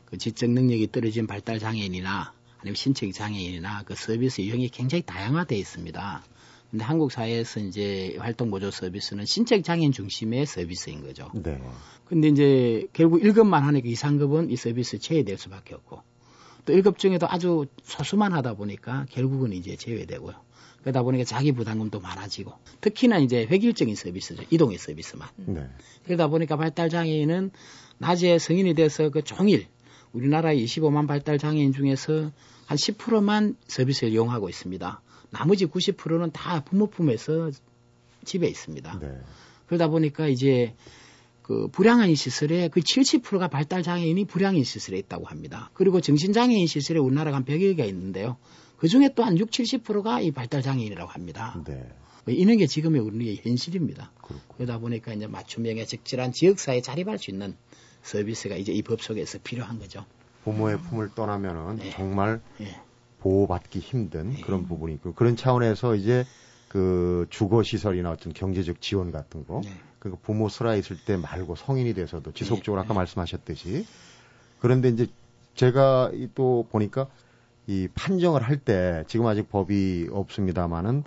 [0.06, 6.24] 그 지적 능력이 떨어진 발달 장애인이나 아니면 신체 장애인이나 그 서비스 유형이 굉장히 다양화되어 있습니다.
[6.72, 11.30] 근데 한국 사회에서 이제 활동 보조 서비스는 신체 장애인 중심의 서비스인 거죠.
[11.34, 11.62] 네.
[12.06, 16.02] 근데 이제 결국 1급만 하니까 2, 3급은 이 서비스 제외될 수밖에 없고
[16.66, 20.34] 또 1급 중에도 아주 소수만 하다 보니까 결국은 이제 제외되고요.
[20.82, 24.44] 그러다 보니까 자기 부담금도 많아지고 특히나 이제 획일적인 서비스죠.
[24.50, 25.28] 이동의 서비스만.
[25.36, 25.70] 네.
[26.06, 27.52] 그러다 보니까 발달 장애인은
[27.98, 29.68] 낮에 성인이 돼서 그 종일
[30.14, 32.32] 우리나라 25만 발달 장애인 중에서
[32.66, 35.02] 한 10%만 서비스를 이용하고 있습니다.
[35.32, 37.52] 나머지 90%는 다 부모 품에서
[38.24, 39.00] 집에 있습니다.
[39.00, 39.18] 네.
[39.68, 40.76] 그러다 보니까 이제
[41.42, 45.72] 그 불량한 시설에 그 70%가 발달 장애인이 불량인 시설에 있다고 합니다.
[45.74, 48.38] 그리고 정신 장애인 시설에 우리나라가 한 100여 개가 있는데요.
[48.78, 51.62] 그 중에 또한 6, 70%가 이 발달 장애인이라고 합니다.
[51.66, 51.88] 네.
[52.28, 54.12] 이런 게 지금의 우리의 현실입니다.
[54.18, 54.54] 그렇구나.
[54.56, 57.56] 그러다 보니까 이제 맞춤형에 적절한 지역사회에 자립할 수 있는
[58.04, 60.06] 서비스가 이제 이 법 속에서 필요한 거죠.
[60.44, 61.90] 부모의 품을 떠나면은 네.
[61.92, 62.80] 정말 네.
[63.22, 64.42] 보호받기 힘든 네.
[64.42, 66.26] 그런 부분이 있고 그런 차원에서 이제
[66.68, 69.72] 그 주거 시설이나 어떤 경제적 지원 같은 거 네.
[70.00, 72.86] 그리고 부모 살아 있을 때 말고 성인이 돼서도 지속적으로 네.
[72.86, 73.86] 아까 말씀하셨듯이
[74.60, 75.08] 그런데 이제
[75.56, 77.08] 제가 또 보니까
[77.68, 81.04] 이 판정을 할 때 지금 아직 법이 없습니다만은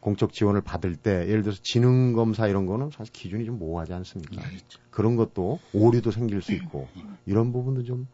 [0.00, 4.42] 공적 지원을 받을 때 예를 들어서 지능 검사 이런 거는 사실 기준이 좀 모호하지 않습니까?
[4.42, 4.78] 네, 그렇죠.
[4.90, 6.88] 그런 것도 오류도 생길 수 있고
[7.26, 8.06] 이런 부분도 좀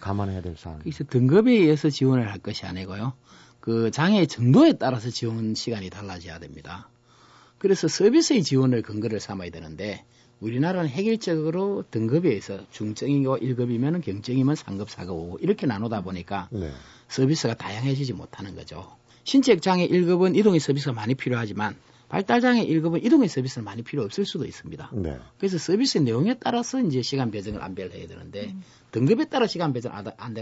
[0.00, 0.78] 감안해야 될 사안.
[0.80, 3.12] 그래서 등급에 의해서 지원을 할 것이 아니고요.
[3.60, 6.88] 그 장애 정도에 따라서 지원 시간이 달라져야 됩니다.
[7.58, 10.04] 그래서 서비스의 지원을 근거를 삼아야 되는데
[10.40, 16.70] 우리나라는 획일적으로 등급에 의해서 중증이고 1급이면 경증이면 3급, 4급, 5급 이렇게 나누다 보니까 네.
[17.08, 18.96] 서비스가 다양해지지 못하는 거죠.
[19.24, 21.76] 신체 장애 1급은 이동의 서비스가 많이 필요하지만
[22.08, 24.90] 발달장애 1급은 이동의 서비스는 많이 필요 없을 수도 있습니다.
[24.94, 25.18] 네.
[25.38, 28.62] 그래서 서비스 내용에 따라서 이제 시간 배정을 안배를 해야 되는데 음.
[28.92, 30.34] 등급에 따라 시간 배정 안, 안,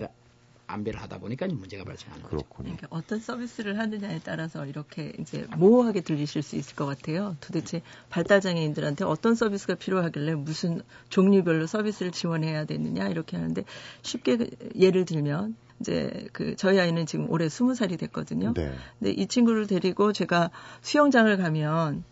[0.67, 2.37] 안배를 하다 보니까 문제가 발생하는 거죠.
[2.37, 2.77] 그렇군요.
[2.77, 7.37] 그러니까 어떤 서비스를 하느냐에 따라서 이렇게 이제 모호하게 들리실 수 있을 것 같아요.
[7.41, 13.65] 도대체 발달 장애인들한테 어떤 서비스가 필요하길래 무슨 종류별로 서비스를 지원해야 되느냐 이렇게 하는데
[14.03, 18.55] 쉽게 예를 들면 이제 그 저희 아이는 지금 올해 스무 살이 됐거든요.
[18.55, 18.73] 네.
[18.99, 20.51] 근데 이 친구를 데리고 제가
[20.81, 22.05] 수영장을 가면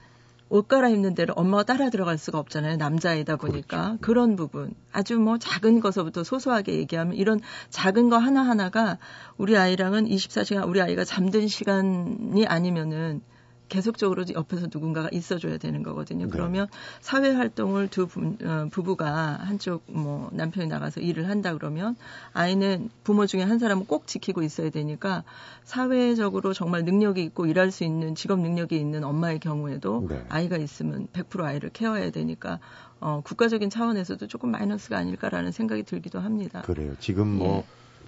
[0.54, 2.76] 옷 갈아입는 데를 엄마가 따라 들어갈 수가 없잖아요.
[2.76, 3.76] 남자이다 보니까.
[3.76, 3.98] 그렇죠.
[4.00, 4.72] 그런 부분.
[4.92, 7.40] 아주 뭐 작은 것서부터 소소하게 얘기하면 이런
[7.70, 8.98] 작은 거 하나하나가
[9.36, 13.20] 우리 아이랑은 24시간 우리 아이가 잠든 시간이 아니면은
[13.68, 16.26] 계속적으로 옆에서 누군가가 있어줘야 되는 거거든요.
[16.26, 16.30] 네.
[16.30, 16.68] 그러면
[17.00, 21.96] 사회 활동을 두 부, 어, 부부가 한쪽 뭐 남편이 나가서 일을 한다 그러면
[22.32, 25.24] 아이는 부모 중에 한 사람은 꼭 지키고 있어야 되니까
[25.64, 30.24] 사회적으로 정말 능력이 있고 일할 수 있는 직업 능력이 있는 엄마의 경우에도 네.
[30.28, 32.60] 아이가 있으면 100% 아이를 케어해야 되니까
[33.00, 36.62] 어, 국가적인 차원에서도 조금 마이너스가 아닐까라는 생각이 들기도 합니다.
[36.62, 36.94] 그래요.
[37.00, 37.64] 지금 뭐 예.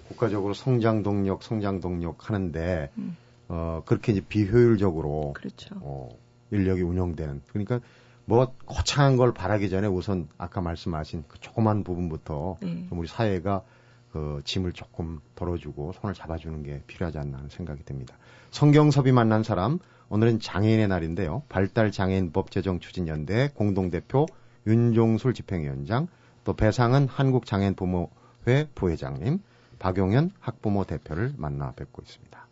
[0.07, 3.17] 국가적으로 성장 동력, 성장 동력 하는데 음.
[3.49, 5.75] 어, 그렇게 이제 비효율적으로 그렇죠.
[5.81, 6.09] 어,
[6.51, 7.79] 인력이 운영되는 그러니까
[8.25, 12.87] 뭐 거창한 걸 바라기 전에 우선 아까 말씀하신 그 조그만 부분부터 네.
[12.91, 13.63] 우리 사회가
[14.11, 18.17] 그 짐을 조금 덜어주고 손을 잡아주는 게 필요하지 않나 하는 생각이 듭니다.
[18.51, 19.79] 성경섭이 만난 사람
[20.09, 21.43] 오늘은 장애인의 날인데요.
[21.49, 24.25] 발달 장애인법 제정 추진연대 공동대표
[24.65, 26.07] 윤종술 집행위원장
[26.43, 29.39] 또 배상은 한국장애인 부모회 부회장님
[29.79, 32.46] 박용현 학부모 대표를 만나 뵙고 있습니다.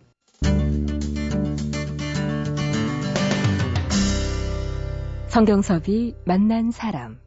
[5.35, 7.19] 성경섭이 만난 사람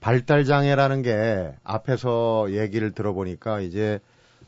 [0.00, 3.98] 발달 장애라는 게 앞에서 얘기를 들어보니까 이제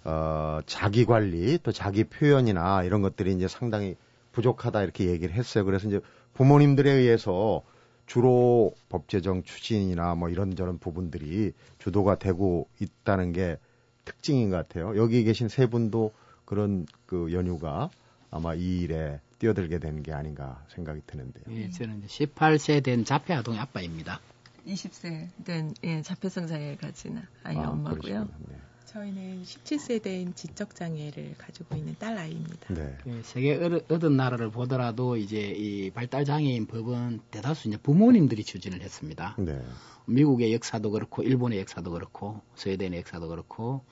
[0.04, 3.96] 어 자기 관리 또 자기 표현이나 이런 것들이 이제 상당히
[4.32, 5.64] 부족하다 이렇게 얘기를 했어요.
[5.64, 6.00] 그래서 이제
[6.34, 7.62] 부모님들에 의해서
[8.04, 13.56] 주로 법 제정 추진이나 뭐 이런저런 부분들이 주도가 되고 있다는 게
[14.04, 14.96] 특징인 것 같아요.
[14.96, 16.12] 여기 계신 세 분도
[16.44, 17.90] 그런 그 연유가
[18.30, 21.44] 아마 이 일에 뛰어들게 되는 게 아닌가 생각이 드는데요.
[21.50, 24.20] 예, 저는 이제 18세 된 자폐 아동의 아빠입니다.
[24.66, 28.28] 20세 된 예, 자폐성 장애를 가진 아이 아, 엄마고요.
[28.48, 28.56] 네.
[28.86, 32.72] 저희는 17세대인 지적 장애를 가지고 있는 딸 아이입니다.
[32.72, 32.96] 네.
[33.02, 39.34] 그 세계 얻은 나라를 보더라도 이제 이 발달 장애인 법은 대다수 이제 부모님들이 추진을 했습니다.
[39.38, 39.60] 네.
[40.06, 43.82] 미국의 역사도 그렇고 일본의 역사도 그렇고 스웨덴의 역사도 그렇고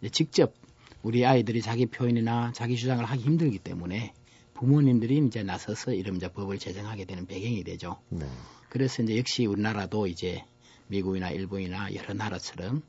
[0.00, 0.52] 이제 직접
[1.02, 4.12] 우리 아이들이 자기 표현이나 자기 주장을 하기 힘들기 때문에
[4.54, 7.98] 부모님들이 이제 나서서 이런 이제 법을 제정하게 되는 배경이 되죠.
[8.10, 8.26] 네.
[8.68, 10.44] 그래서 이제 역시 우리나라도 이제
[10.88, 12.82] 미국이나 일본이나 여러 나라처럼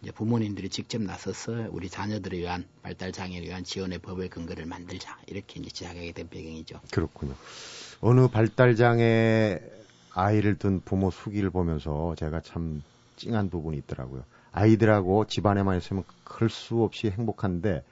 [0.00, 5.60] 이제 부모님들이 직접 나서서 우리 자녀들을 위한 발달 장애를 위한 지원의 법의 근거를 만들자 이렇게
[5.60, 6.80] 이제 시작하게 된 배경이죠.
[6.90, 7.34] 그렇군요.
[8.00, 9.60] 어느 발달 장애
[10.14, 12.82] 아이를 둔 부모 수기를 보면서 제가 참
[13.16, 14.24] 찡한 부분이 있더라고요.
[14.58, 17.82] 아이들하고 집안에만 있으면 클 수 없이 행복한데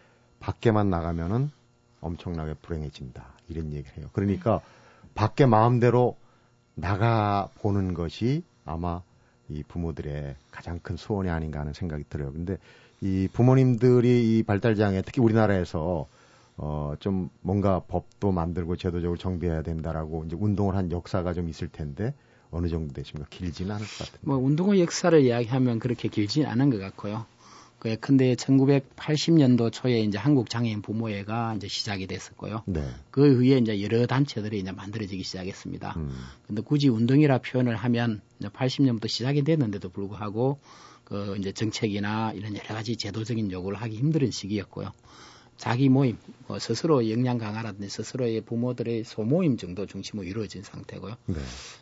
[0.40, 1.50] 밖에만 나가면은
[2.00, 3.24] 엄청나게 불행해진다.
[3.48, 4.10] 이런 얘기를 해요.
[4.12, 4.60] 그러니까
[5.14, 6.16] 밖에 마음대로
[6.74, 9.02] 나가 보는 것이 아마
[9.48, 12.32] 이 부모들의 가장 큰 소원이 아닌가 하는 생각이 들어요.
[12.32, 12.58] 근데
[13.00, 16.06] 이 부모님들이 이 발달장애 특히 우리나라에서
[16.58, 22.14] 어, 좀 뭔가 법도 만들고 제도적으로 정비해야 된다라고 이제 운동을 한 역사가 좀 있을 텐데
[22.50, 23.28] 어느 정도 되십니까?
[23.30, 24.18] 길지는 않을 것 같은데.
[24.22, 27.26] 뭐 운동의 역사를 이야기하면 그렇게 길지는 않은 것 같고요.
[27.78, 32.62] 그 근데 1980년도 초에 이제 한국 장애인 부모회가 이제 시작이 됐었고요.
[32.66, 32.82] 네.
[33.10, 35.94] 그 후에 이제 여러 단체들이 이제 만들어지기 시작했습니다.
[35.96, 36.10] 음.
[36.46, 40.58] 근데 굳이 운동이라 표현을 하면 이제 80년부터 시작이 됐는데도 불구하고
[41.04, 44.92] 그 이제 정책이나 이런 여러 가지 제도적인 요구를 하기 힘든 시기였고요.
[45.56, 51.16] 자기 모임, 뭐 스스로 역량 강화라든지 스스로의 부모들의 소모임 정도 중심으로 이루어진 상태고요.
[51.26, 51.36] 네.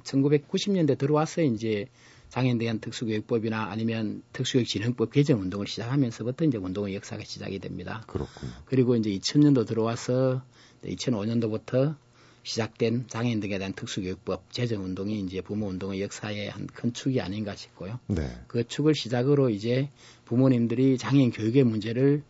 [0.05, 1.87] 1990년대 들어와서 이제
[2.29, 8.03] 장애인 대한 특수교육법이나 아니면 특수교육진흥법 개정 운동을 시작하면서부터 이제 운동의 역사가 시작이 됩니다.
[8.07, 8.51] 그렇군요.
[8.65, 10.43] 그리고 이제 2000년도 들어와서
[10.85, 11.97] 2005년도부터
[12.43, 17.57] 시작된 장애인 등에 대한 특수교육법 제정 운동이 이제 부모 운동의 역사의 한 큰 축이 아닌가
[17.57, 17.99] 싶고요.
[18.07, 18.29] 네.
[18.49, 19.91] 그 축을 시작으로 이제
[20.27, 22.23] 부모님들이 장애인 교육의 문제를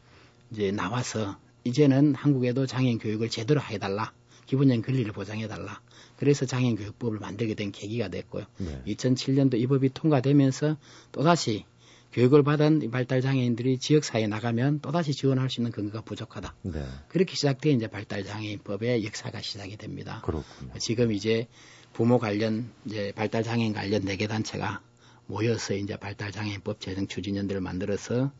[0.54, 4.12] 이제 나와서 이제는 한국에도 장애인 교육을 제대로 해달라.
[4.46, 5.80] 기본적인 권리를 보장해달라.
[6.16, 8.44] 그래서 장애인교육법을 만들게 된 계기가 됐고요.
[8.58, 8.82] 네.
[8.86, 10.76] 2007년도 이 법이 통과되면서
[11.10, 11.64] 또다시
[12.12, 16.54] 교육을 받은 발달 장애인들이 지역 사회에 나가면 또다시 지원할 수 있는 근거가 부족하다.
[16.62, 16.84] 네.
[17.08, 20.22] 그렇게 시작된 이제 발달 장애인법의 역사가 시작이 됩니다.
[20.24, 20.78] 그렇군요.
[20.78, 21.48] 지금 이제
[21.92, 24.80] 부모 관련 이제 발달 장애인 관련 네개 단체가
[25.26, 28.30] 모여서 이제 발달 장애인법 제정 추진연대를 만들어서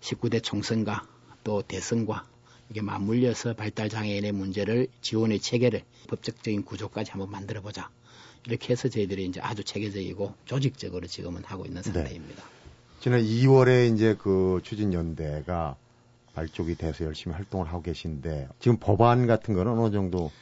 [0.00, 1.13] 19대 총선과
[1.44, 2.26] 또 대선과
[2.70, 7.90] 이게 맞물려서 발달 장애인의 문제를 지원의 체계를 법적적인 구조까지 한번 만들어 보자.
[8.46, 11.92] 이렇게 해서 저희들이 이제 아주 체계적이고 조직적으로 지금은 하고 있는 네.
[11.92, 12.42] 상태입니다.
[12.42, 12.48] 네.
[13.00, 15.76] 지난 2월에 이제 그 추진연대가
[16.34, 20.32] 발족이 돼서 열심히 활동을 하고 계신데 지금 법안 같은 거는 어느 정도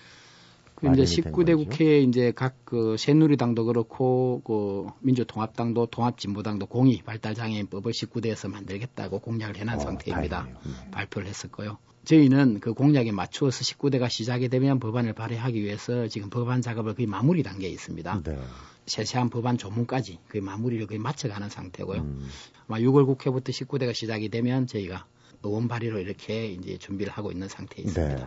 [0.83, 8.49] 그 이제 19대 국회에 이제 각 그 새누리당도 그렇고 그 민주통합당도 통합진보당도 공의 발달장애인법을 19대에서
[8.49, 10.49] 만들겠다고 공약을 해놓은 어, 상태입니다.
[10.65, 10.75] 음.
[10.91, 11.77] 발표를 했었고요.
[12.07, 17.43] 저희는 그 공약에 맞추어서 19대가 시작이 되면 법안을 발의하기 위해서 지금 법안 작업을 거의 마무리
[17.43, 18.23] 단계에 있습니다.
[18.25, 18.39] 네.
[18.87, 22.01] 세세한 법안 조문까지 거의 마무리를 거의 마쳐가는 상태고요.
[22.01, 22.27] 음.
[22.69, 25.05] 아마 6월 국회부터 19대가 시작이 되면 저희가
[25.43, 28.17] 의원 발의로 이렇게 이제 준비를 하고 있는 상태에 있습니다.
[28.17, 28.27] 네.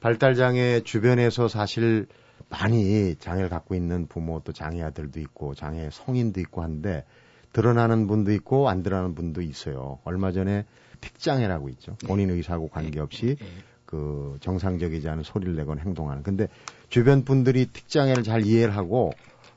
[0.00, 2.06] 발달장애 주변에서 사실
[2.48, 7.04] 많이 장애를 갖고 있는 부모 또 장애 아들도 있고 장애 성인도 있고 한데
[7.52, 9.98] 드러나는 분도 있고 안 드러나는 분도 있어요.
[10.04, 10.64] 얼마 전에
[11.00, 11.96] 틱장애라고 있죠.
[12.00, 12.06] 네.
[12.06, 13.46] 본인 의사하고 관계없이 네.
[13.84, 16.22] 그 정상적이지 않은 소리를 내거나 행동하는.
[16.22, 16.48] 근데
[16.88, 19.12] 주변 분들이 틱장애를 잘 이해를 하고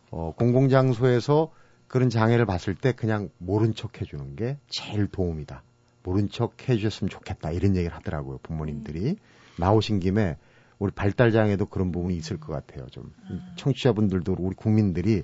[0.10, 1.52] 어 공공장소에서
[1.88, 5.64] 그런 장애를 봤을 때 그냥 모른 척 해주는 게 제일 도움이다.
[6.04, 7.52] 모른 척 해주셨으면 좋겠다.
[7.52, 8.40] 이런 얘기를 하더라고요.
[8.42, 9.18] 부모님들이.
[9.58, 10.38] 나오신 김에
[10.80, 12.88] 우리 발달장애도 그런 부분이 있을 것 같아요.
[12.88, 13.12] 좀
[13.56, 15.24] 청취자분들도 우리 국민들이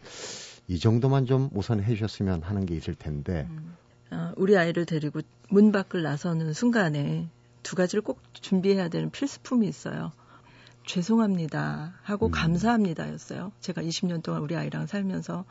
[0.67, 3.47] 이 정도만 좀 우선 해주셨으면 하는 게 있을 텐데.
[3.49, 3.75] 음.
[4.11, 7.27] 어, 우리 아이를 데리고 문 밖을 나서는 순간에
[7.63, 10.11] 두 가지를 꼭 준비해야 되는 필수품이 있어요.
[10.85, 12.31] 죄송합니다 하고 음.
[12.31, 13.51] 감사합니다였어요.
[13.59, 15.45] 제가 20년 동안 우리 아이랑 살면서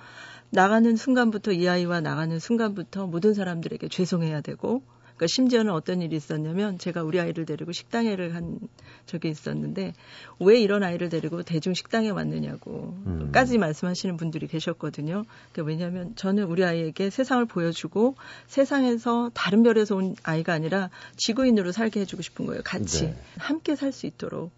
[0.51, 4.83] 나가는 순간부터 이 아이와 나가는 순간부터 모든 사람들에게 죄송해야 되고
[5.17, 8.59] 그러니까 심지어는 어떤 일이 있었냐면 제가 우리 아이를 데리고 식당에를 간
[9.07, 9.95] 적이 있었는데
[10.41, 13.61] 왜 이런 아이를 데리고 대중 식당에 왔느냐고까지 음.
[13.61, 15.25] 말씀하시는 분들이 계셨거든요.
[15.53, 18.15] 그러니까 왜냐하면 저는 우리 아이에게 세상을 보여주고
[18.47, 22.61] 세상에서 다른 별에서 온 아이가 아니라 지구인으로 살게 해주고 싶은 거예요.
[22.63, 23.17] 같이 네.
[23.39, 24.51] 함께 살 수 있도록.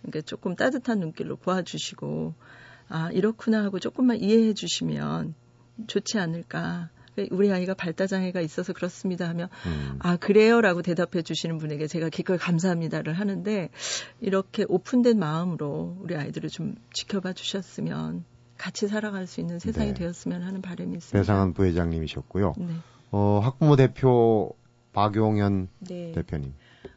[0.00, 2.34] 그러니까 조금 따뜻한 눈길로 보아주시고
[2.88, 5.34] 아 이렇구나 하고 조금만 이해해 주시면
[5.86, 6.88] 좋지 않을까.
[7.30, 9.98] 우리 아이가 발달장애가 있어서 그렇습니다 하면 음.
[10.00, 13.70] 아 그래요라고 대답해 주시는 분에게 제가 기꺼이 감사합니다를 하는데
[14.20, 18.24] 이렇게 오픈된 마음으로 우리 아이들을 좀 지켜봐 주셨으면
[18.58, 19.94] 같이 살아갈 수 있는 세상이 네.
[19.94, 21.18] 되었으면 하는 바람이 있습니다.
[21.18, 22.54] 배상한 부회장님이셨고요.
[22.58, 22.66] 네.
[23.10, 24.54] 어, 학부모 대표
[24.92, 26.12] 박용현 네.
[26.12, 26.54] 대표님.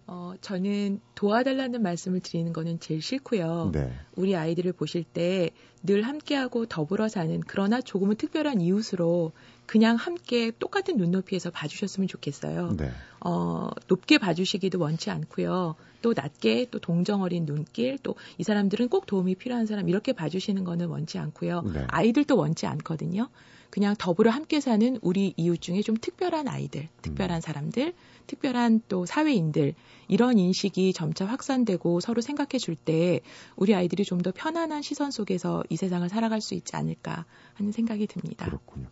[0.08, 3.72] 어, 저는 도와달라는 말씀을 드리는 거는 제일 싫고요.
[3.74, 3.92] 네.
[4.16, 5.50] 우리 아이들을 보실 때
[5.84, 9.32] 늘 함께하고 더불어 사는 그러나 조금은 특별한 이웃으로
[9.70, 12.76] 그냥 함께 똑같은 눈높이에서 봐주셨으면 좋겠어요.
[12.76, 12.90] 네.
[13.20, 15.76] 어, 높게 봐주시기도 원치 않고요.
[16.02, 20.64] 또 낮게 또 동정 어린 눈길 또 이 사람들은 꼭 도움이 필요한 사람 이렇게 봐주시는
[20.64, 21.62] 거는 원치 않고요.
[21.72, 21.86] 네.
[21.88, 23.30] 아이들도 원치 않거든요.
[23.70, 27.42] 그냥 더불어 함께 사는 우리 이웃 중에 좀 특별한 아이들, 특별한 음.
[27.42, 27.94] 사람들,
[28.26, 29.76] 특별한 또 사회인들
[30.08, 33.20] 이런 인식이 점차 확산되고 서로 생각해 줄 때
[33.56, 38.08] 우리 아이들이 좀 더 편안한 시선 속에서 이 세상을 살아갈 수 있지 않을까 하는 생각이
[38.08, 38.48] 듭니다.
[38.48, 38.88] 그렇군요.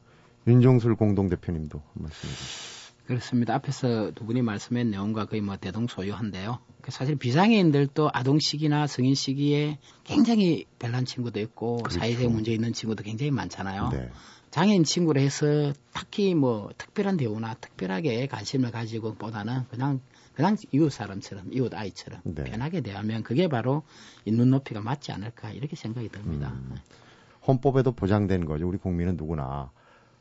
[0.48, 2.88] 윤종술 공동대표님도 한 말씀 해 주시죠.
[3.06, 3.56] 그렇습니다.
[3.56, 6.60] 앞에서 두 분이 말씀한 내용과 거의 뭐 대동소유한데요.
[6.82, 12.00] 그 사실 비장애인들도 아동 시기나 성인 시기에 굉장히 별난 친구도 있고 그렇죠.
[12.00, 13.90] 사회적 문제 있는 친구도 굉장히 많잖아요.
[13.92, 14.10] 네.
[14.52, 20.00] 장애인 친구를 해서 딱히 뭐 특별한 대우나 특별하게 관심을 가지고 보다는 그냥
[20.34, 22.44] 그냥 이웃 사람처럼 이웃 아이처럼 네.
[22.44, 23.84] 편하게 대하면 그게 바로
[24.26, 26.54] 이 눈높이가 맞지 않을까 이렇게 생각이 듭니다.
[26.54, 26.76] 음,
[27.48, 28.68] 헌법에도 보장된 거죠.
[28.68, 29.72] 우리 국민은 누구나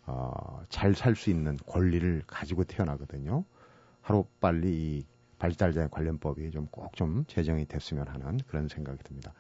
[0.07, 3.45] 어, 잘 살 수 있는 권리를 가지고 태어나거든요.
[4.01, 5.07] 하루 빨리 이
[5.39, 9.33] 발달장애 관련법이 좀 꼭좀 좀 제정이 됐으면 하는 그런 생각이 듭니다.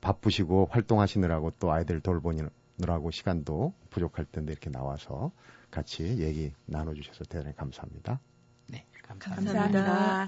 [0.00, 2.42] 바쁘시고 활동하시느라고 또 아이들 돌보니
[2.78, 5.32] 느라고 시간도 부족할 텐데 이렇게 나와서
[5.70, 8.20] 같이 얘기 나눠주셔서 대단히 감사합니다.
[8.68, 9.52] 네, 감사합니다.
[9.52, 10.26] 감사합니다.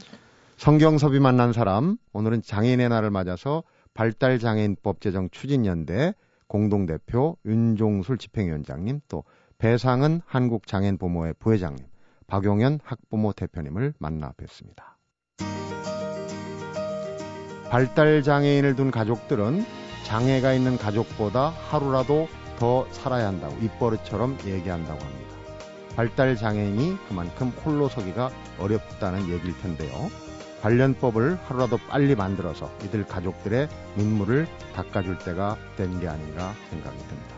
[0.57, 3.63] 성경섭이 만난 사람, 오늘은 장애인의 날을 맞아서
[3.95, 6.15] 발달장애인법 제정 추진연대
[6.49, 9.25] 공동대표 윤종술 집행위원장님, 또
[9.59, 11.85] 배상은 한국장애인 부모회 부회장님,
[12.29, 14.85] 박용현 학부모 대표님을 만나 뵀습니다.
[17.69, 19.65] 발달장애인을 둔 가족들은
[20.05, 25.29] 장애가 있는 가족보다 하루라도 더 살아야 한다고 입버릇처럼 얘기한다고 합니다.
[25.97, 29.93] 발달 장애인이 그만큼 홀로 서기가 어렵다는 얘기일 텐데요.
[30.63, 37.38] 관련법을 하루라도 빨리 만들어서 이들 가족들의 눈물을 닦아줄 때가 된 게 아닌가 생각이 듭니다.